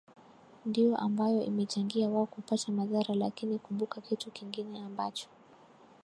[0.65, 5.27] ndio ambayo imechangia wao kupata madhara lakini kumbuka kitu kingine ambacho